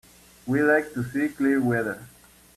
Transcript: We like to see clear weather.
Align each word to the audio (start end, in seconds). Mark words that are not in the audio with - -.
We 0.47 0.63
like 0.63 0.93
to 0.95 1.03
see 1.03 1.27
clear 1.29 1.61
weather. 1.61 2.07